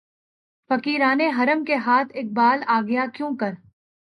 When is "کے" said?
1.65-1.75